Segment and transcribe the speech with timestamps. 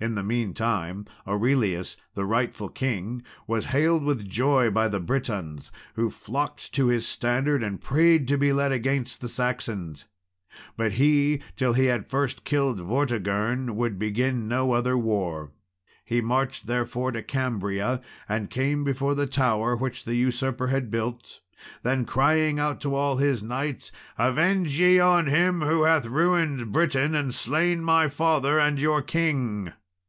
[0.00, 6.08] In the meantime, Aurelius, the rightful king, was hailed with joy by the Britons, who
[6.08, 10.04] flocked to his standard, and prayed to be led against the Saxons.
[10.76, 15.50] But he, till he had first killed Vortigern, would begin no other war.
[16.04, 21.40] He marched therefore to Cambria, and came before the tower which the usurper had built.
[21.82, 27.16] Then, crying out to all his knights, "Avenge ye on him who hath ruined Britain
[27.16, 29.72] and slain my father and your king!"